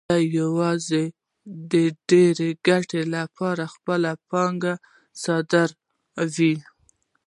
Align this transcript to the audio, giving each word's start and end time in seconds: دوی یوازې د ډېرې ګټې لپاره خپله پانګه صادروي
دوی 0.09 0.23
یوازې 0.39 1.03
د 1.71 1.73
ډېرې 2.09 2.49
ګټې 2.67 3.01
لپاره 3.15 3.63
خپله 3.73 4.11
پانګه 4.29 4.73
صادروي 5.23 6.55